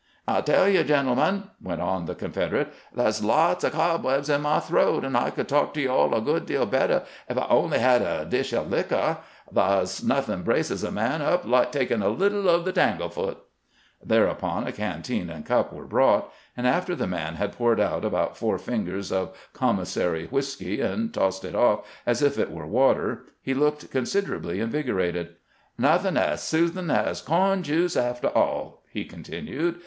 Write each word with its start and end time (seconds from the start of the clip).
"I 0.27 0.41
tell 0.41 0.65
GEANT 0.65 0.89
INTEEVIEWS 0.89 0.89
A 0.89 0.93
PEfSONER 0.93 1.09
159 1.13 1.37
you, 1.37 1.37
gentlemen," 1.37 1.49
went 1.61 1.81
on 1.87 2.05
the 2.07 2.15
Confederate," 2.15 2.73
thali 2.97 3.07
's 3.13 3.23
lots 3.23 3.63
o' 3.63 3.69
cobwebs 3.69 4.29
in 4.31 4.41
my 4.41 4.59
throat, 4.59 5.03
and 5.05 5.15
I 5.15 5.29
could 5.29 5.47
talk 5.47 5.75
to 5.75 5.79
you 5.81 5.91
all 5.91 6.15
a 6.15 6.21
good 6.21 6.47
deal 6.47 6.65
bettah 6.65 7.05
if 7.29 7.37
I 7.37 7.45
only 7.49 7.77
bad 7.77 8.01
a 8.01 8.25
disb 8.27 8.57
o' 8.57 8.63
liquor. 8.63 9.17
Thab 9.53 9.81
's 9.85 10.01
notbin' 10.03 10.43
braces 10.43 10.83
a 10.83 10.89
man 10.89 11.21
up 11.21 11.45
like 11.45 11.71
takin' 11.71 12.01
a 12.01 12.09
little 12.09 12.49
o' 12.49 12.63
tbe 12.63 12.73
tangle 12.73 13.09
foot." 13.09 13.37
Thereupon 14.03 14.65
a 14.65 14.71
canteen 14.71 15.29
and 15.29 15.45
cup 15.45 15.71
were 15.71 15.85
brought, 15.85 16.33
and 16.57 16.65
after 16.65 16.95
the 16.95 17.05
man 17.05 17.35
had 17.35 17.53
poured 17.55 17.79
out 17.79 18.03
about 18.03 18.35
four 18.35 18.57
fingers 18.57 19.11
of 19.11 19.37
commis 19.53 19.85
sary 19.89 20.25
whisky 20.25 20.81
and 20.81 21.13
tossed 21.13 21.45
it 21.45 21.53
off 21.53 21.85
as 22.07 22.23
if 22.23 22.39
it 22.39 22.49
were 22.49 22.65
water, 22.65 23.25
he 23.39 23.53
looked 23.53 23.91
considerably 23.91 24.59
invigorated." 24.59 25.35
Nothin' 25.77 26.17
as 26.17 26.41
soothin' 26.41 26.89
as 26.89 27.21
co'n 27.21 27.61
juice, 27.61 27.95
aftah 27.95 28.35
aU," 28.35 28.79
he 28.89 29.05
continued. 29.05 29.77